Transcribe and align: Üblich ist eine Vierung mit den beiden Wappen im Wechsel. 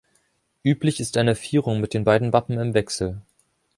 Üblich 0.63 0.99
ist 0.99 1.15
eine 1.17 1.35
Vierung 1.35 1.79
mit 1.79 1.93
den 1.93 2.03
beiden 2.05 2.33
Wappen 2.33 2.57
im 2.57 2.73
Wechsel. 2.73 3.21